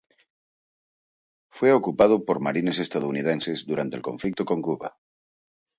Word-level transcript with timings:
Fue 1.51 1.71
ocupado 1.73 2.15
por 2.25 2.39
marines 2.41 2.79
estadounidenses 2.79 3.67
durante 3.67 3.97
el 3.97 4.01
conflicto 4.01 4.45
con 4.45 4.59
Cuba. 4.63 4.97